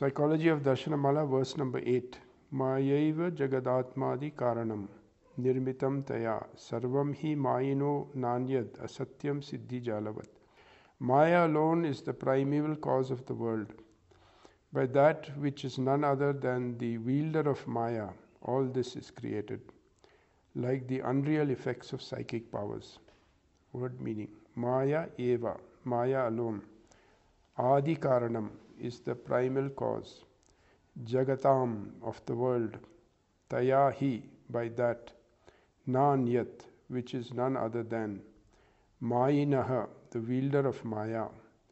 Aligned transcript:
Psychology 0.00 0.48
of 0.48 0.62
Darshanamala, 0.62 1.28
verse 1.28 1.58
number 1.58 1.78
8. 1.84 2.18
Mayaiva 2.54 3.30
Jagadatmadi 3.32 4.32
Karanam 4.32 4.88
Nirmitam 5.38 6.02
Taya 6.04 6.42
Sarvam 6.56 7.14
Hi 7.14 7.34
Mayino 7.34 8.06
Nanyad 8.16 8.78
Asatyam 8.78 9.42
Siddhi 9.42 9.84
Jalavat. 9.84 10.28
Maya 11.00 11.46
alone 11.46 11.84
is 11.84 12.00
the 12.00 12.14
primeval 12.14 12.76
cause 12.76 13.10
of 13.10 13.26
the 13.26 13.34
world. 13.34 13.74
By 14.72 14.86
that 14.86 15.38
which 15.38 15.66
is 15.66 15.76
none 15.76 16.02
other 16.02 16.32
than 16.32 16.78
the 16.78 16.96
wielder 16.96 17.50
of 17.50 17.68
Maya, 17.68 18.08
all 18.40 18.64
this 18.64 18.96
is 18.96 19.10
created, 19.10 19.60
like 20.54 20.88
the 20.88 21.00
unreal 21.00 21.50
effects 21.50 21.92
of 21.92 22.00
psychic 22.00 22.50
powers. 22.50 23.00
Word 23.74 24.00
meaning 24.00 24.28
Maya 24.56 25.08
Eva, 25.18 25.58
Maya 25.84 26.30
alone. 26.30 26.62
Adi 27.58 27.96
Karanam 27.96 28.48
is 28.80 29.00
the 29.00 29.14
primal 29.14 29.68
cause. 29.70 30.24
Jagatam 31.04 31.90
of 32.02 32.20
the 32.26 32.34
world. 32.34 32.78
Tayahi 33.48 34.22
by 34.48 34.68
that. 34.68 35.12
Nanyat, 35.88 36.64
which 36.88 37.14
is 37.14 37.32
none 37.32 37.56
other 37.56 37.82
than. 37.82 38.20
Mayinaha, 39.02 39.88
the 40.10 40.20
wielder 40.20 40.66
of 40.66 40.84
Maya. 40.84 41.26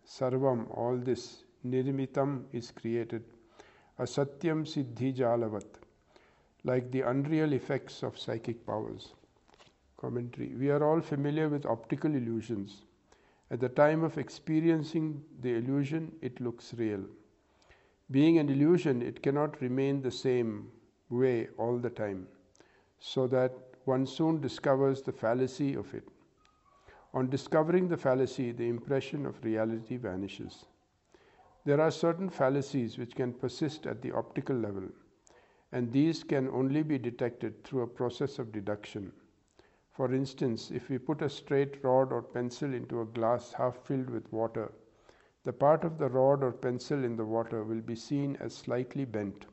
Sarvam, 0.07 0.67
all 0.77 0.97
this. 0.97 1.45
Nirmitam 1.67 2.45
is 2.53 2.71
created. 2.71 3.25
Asatyam 3.99 4.65
Siddhi 4.65 5.15
Jalavat, 5.17 5.67
like 6.63 6.91
the 6.93 7.01
unreal 7.03 7.53
effects 7.53 8.03
of 8.03 8.19
psychic 8.19 8.65
powers. 8.65 9.13
Commentary 9.97 10.55
We 10.55 10.71
are 10.71 10.85
all 10.85 11.01
familiar 11.01 11.49
with 11.49 11.67
optical 11.67 12.15
illusions. 12.15 12.83
At 13.51 13.61
the 13.61 13.69
time 13.69 14.05
of 14.05 14.19
experiencing 14.19 15.25
the 15.41 15.55
illusion, 15.55 16.13
it 16.21 16.41
looks 16.41 16.75
real. 16.75 17.05
Being 18.11 18.39
an 18.39 18.49
illusion, 18.49 19.01
it 19.03 19.23
cannot 19.23 19.61
remain 19.63 20.03
the 20.03 20.11
same 20.11 20.71
way 21.09 21.49
all 21.57 21.79
the 21.79 21.91
time, 21.91 22.29
so 22.99 23.27
that 23.29 23.53
one 23.85 24.07
soon 24.07 24.41
discovers 24.41 25.03
the 25.03 25.13
fallacy 25.13 25.75
of 25.75 25.95
it. 25.95 26.09
On 27.15 27.31
discovering 27.31 27.89
the 27.89 27.97
fallacy, 27.97 28.53
the 28.53 28.69
impression 28.69 29.25
of 29.25 29.43
reality 29.43 29.97
vanishes. 29.97 30.67
There 31.65 31.81
are 31.81 31.91
certain 31.91 32.29
fallacies 32.29 32.99
which 32.99 33.15
can 33.15 33.33
persist 33.33 33.87
at 33.87 34.03
the 34.03 34.13
optical 34.13 34.57
level, 34.57 34.89
and 35.73 35.91
these 35.91 36.23
can 36.23 36.49
only 36.49 36.83
be 36.83 36.99
detected 36.99 37.65
through 37.65 37.83
a 37.83 37.87
process 37.87 38.39
of 38.39 38.53
deduction. 38.53 39.13
For 39.99 40.15
instance, 40.15 40.71
if 40.71 40.89
we 40.89 40.97
put 40.97 41.23
a 41.23 41.29
straight 41.29 41.83
rod 41.83 42.13
or 42.13 42.23
pencil 42.23 42.73
into 42.73 43.01
a 43.01 43.05
glass 43.05 43.53
half 43.53 43.85
filled 43.85 44.09
with 44.09 44.33
water, 44.33 44.71
the 45.43 45.53
part 45.53 45.83
of 45.83 45.99
the 45.99 46.09
rod 46.09 46.45
or 46.45 46.53
pencil 46.53 47.03
in 47.03 47.17
the 47.17 47.25
water 47.25 47.65
will 47.65 47.81
be 47.81 47.97
seen 47.97 48.37
as 48.39 48.55
slightly 48.55 49.05
bent. 49.05 49.47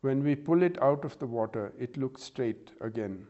When 0.00 0.24
we 0.24 0.34
pull 0.34 0.64
it 0.64 0.82
out 0.82 1.04
of 1.04 1.16
the 1.20 1.28
water, 1.28 1.72
it 1.78 1.96
looks 1.96 2.24
straight 2.24 2.72
again. 2.80 3.28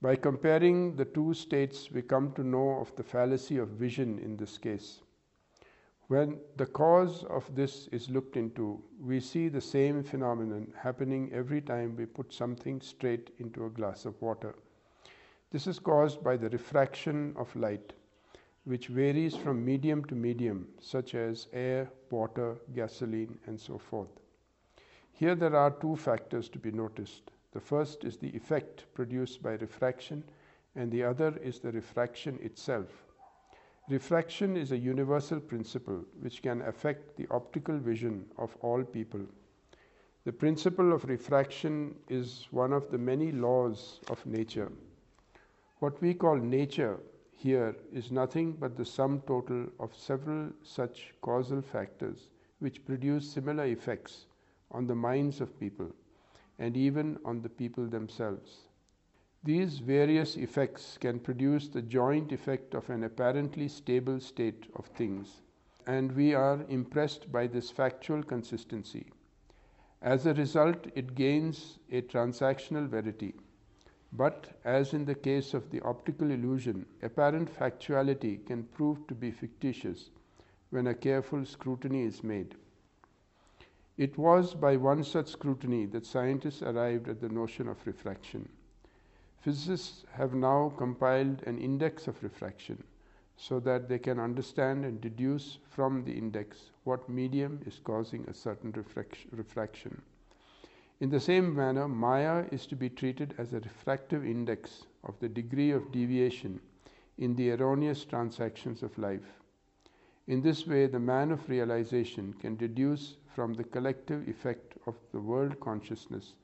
By 0.00 0.16
comparing 0.16 0.96
the 0.96 1.04
two 1.04 1.34
states, 1.34 1.90
we 1.90 2.00
come 2.00 2.32
to 2.32 2.42
know 2.42 2.78
of 2.80 2.96
the 2.96 3.04
fallacy 3.04 3.58
of 3.58 3.68
vision 3.68 4.18
in 4.20 4.38
this 4.38 4.56
case. 4.56 5.02
When 6.06 6.40
the 6.56 6.64
cause 6.64 7.24
of 7.24 7.54
this 7.54 7.88
is 7.88 8.08
looked 8.08 8.38
into, 8.38 8.82
we 8.98 9.20
see 9.20 9.48
the 9.50 9.60
same 9.60 10.02
phenomenon 10.02 10.72
happening 10.78 11.30
every 11.30 11.60
time 11.60 11.94
we 11.94 12.06
put 12.06 12.32
something 12.32 12.80
straight 12.80 13.34
into 13.38 13.66
a 13.66 13.70
glass 13.70 14.06
of 14.06 14.18
water. 14.22 14.54
This 15.54 15.68
is 15.68 15.78
caused 15.78 16.24
by 16.24 16.36
the 16.36 16.48
refraction 16.48 17.32
of 17.36 17.54
light, 17.54 17.92
which 18.64 18.88
varies 18.88 19.36
from 19.36 19.64
medium 19.64 20.04
to 20.06 20.16
medium, 20.16 20.66
such 20.80 21.14
as 21.14 21.46
air, 21.52 21.88
water, 22.10 22.56
gasoline, 22.74 23.38
and 23.46 23.60
so 23.60 23.78
forth. 23.78 24.08
Here 25.12 25.36
there 25.36 25.54
are 25.54 25.70
two 25.70 25.94
factors 25.94 26.48
to 26.48 26.58
be 26.58 26.72
noticed. 26.72 27.30
The 27.52 27.60
first 27.60 28.02
is 28.02 28.16
the 28.16 28.34
effect 28.34 28.92
produced 28.94 29.44
by 29.44 29.52
refraction, 29.52 30.24
and 30.74 30.90
the 30.90 31.04
other 31.04 31.38
is 31.40 31.60
the 31.60 31.70
refraction 31.70 32.36
itself. 32.42 33.04
Refraction 33.88 34.56
is 34.56 34.72
a 34.72 34.76
universal 34.76 35.38
principle 35.38 36.04
which 36.18 36.42
can 36.42 36.62
affect 36.62 37.16
the 37.16 37.28
optical 37.30 37.78
vision 37.78 38.24
of 38.38 38.56
all 38.60 38.82
people. 38.82 39.20
The 40.24 40.32
principle 40.32 40.92
of 40.92 41.04
refraction 41.04 41.94
is 42.08 42.48
one 42.50 42.72
of 42.72 42.90
the 42.90 42.98
many 42.98 43.30
laws 43.30 44.00
of 44.10 44.26
nature. 44.26 44.72
What 45.84 46.00
we 46.00 46.14
call 46.14 46.36
nature 46.36 46.98
here 47.36 47.76
is 47.92 48.10
nothing 48.10 48.52
but 48.52 48.74
the 48.74 48.86
sum 48.86 49.20
total 49.26 49.66
of 49.78 49.94
several 49.94 50.48
such 50.62 51.12
causal 51.20 51.60
factors 51.60 52.30
which 52.58 52.86
produce 52.86 53.30
similar 53.30 53.66
effects 53.66 54.24
on 54.70 54.86
the 54.86 54.94
minds 54.94 55.42
of 55.42 55.60
people 55.60 55.90
and 56.58 56.74
even 56.74 57.18
on 57.22 57.42
the 57.42 57.50
people 57.50 57.86
themselves. 57.86 58.60
These 59.42 59.80
various 59.80 60.38
effects 60.38 60.96
can 60.98 61.20
produce 61.20 61.68
the 61.68 61.82
joint 61.82 62.32
effect 62.32 62.72
of 62.72 62.88
an 62.88 63.04
apparently 63.04 63.68
stable 63.68 64.20
state 64.20 64.66
of 64.76 64.86
things, 64.86 65.42
and 65.86 66.12
we 66.12 66.32
are 66.32 66.64
impressed 66.70 67.30
by 67.30 67.46
this 67.46 67.70
factual 67.70 68.22
consistency. 68.22 69.04
As 70.00 70.24
a 70.24 70.32
result, 70.32 70.86
it 70.94 71.14
gains 71.14 71.78
a 71.92 72.00
transactional 72.00 72.88
verity. 72.88 73.34
But, 74.16 74.60
as 74.64 74.94
in 74.94 75.06
the 75.06 75.14
case 75.16 75.54
of 75.54 75.70
the 75.70 75.80
optical 75.80 76.30
illusion, 76.30 76.86
apparent 77.02 77.52
factuality 77.52 78.46
can 78.46 78.62
prove 78.62 79.04
to 79.08 79.14
be 79.14 79.32
fictitious 79.32 80.10
when 80.70 80.86
a 80.86 80.94
careful 80.94 81.44
scrutiny 81.44 82.02
is 82.02 82.22
made. 82.22 82.54
It 83.96 84.16
was 84.16 84.54
by 84.54 84.76
one 84.76 85.02
such 85.02 85.28
scrutiny 85.28 85.86
that 85.86 86.06
scientists 86.06 86.62
arrived 86.62 87.08
at 87.08 87.20
the 87.20 87.28
notion 87.28 87.68
of 87.68 87.84
refraction. 87.86 88.48
Physicists 89.40 90.04
have 90.12 90.32
now 90.32 90.72
compiled 90.76 91.42
an 91.42 91.58
index 91.58 92.06
of 92.06 92.22
refraction 92.22 92.84
so 93.36 93.58
that 93.60 93.88
they 93.88 93.98
can 93.98 94.20
understand 94.20 94.84
and 94.84 95.00
deduce 95.00 95.58
from 95.70 96.04
the 96.04 96.16
index 96.16 96.70
what 96.84 97.08
medium 97.08 97.60
is 97.66 97.80
causing 97.82 98.24
a 98.28 98.34
certain 98.34 98.72
refraction. 99.32 100.02
In 101.04 101.10
the 101.10 101.20
same 101.20 101.54
manner, 101.54 101.86
Maya 101.86 102.46
is 102.50 102.64
to 102.64 102.76
be 102.76 102.88
treated 102.88 103.34
as 103.36 103.52
a 103.52 103.60
refractive 103.60 104.24
index 104.24 104.86
of 105.02 105.18
the 105.18 105.28
degree 105.28 105.70
of 105.70 105.92
deviation 105.92 106.60
in 107.18 107.36
the 107.36 107.50
erroneous 107.50 108.06
transactions 108.06 108.82
of 108.82 108.96
life. 108.96 109.34
In 110.28 110.40
this 110.40 110.66
way, 110.66 110.86
the 110.86 110.98
man 110.98 111.30
of 111.30 111.46
realization 111.50 112.32
can 112.40 112.56
deduce 112.56 113.18
from 113.34 113.52
the 113.52 113.64
collective 113.64 114.26
effect 114.26 114.78
of 114.86 114.94
the 115.12 115.20
world 115.20 115.60
consciousness 115.60 116.36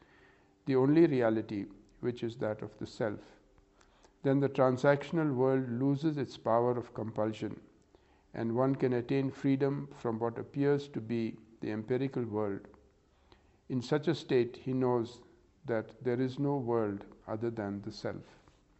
the 0.66 0.76
only 0.76 1.06
reality, 1.06 1.64
which 2.00 2.22
is 2.22 2.36
that 2.36 2.60
of 2.60 2.76
the 2.78 2.86
self. 2.86 3.20
Then 4.24 4.40
the 4.40 4.50
transactional 4.50 5.34
world 5.34 5.70
loses 5.70 6.18
its 6.18 6.36
power 6.36 6.72
of 6.72 6.92
compulsion, 6.92 7.58
and 8.34 8.54
one 8.54 8.74
can 8.74 8.92
attain 8.92 9.30
freedom 9.30 9.88
from 9.96 10.18
what 10.18 10.36
appears 10.36 10.86
to 10.88 11.00
be 11.00 11.38
the 11.62 11.70
empirical 11.70 12.24
world 12.24 12.68
in 13.70 13.80
such 13.80 14.08
a 14.08 14.14
state, 14.14 14.58
he 14.62 14.72
knows 14.72 15.20
that 15.64 15.94
there 16.04 16.20
is 16.20 16.38
no 16.38 16.56
world 16.56 17.04
other 17.28 17.50
than 17.50 17.80
the 17.82 17.92
self. 17.92 18.39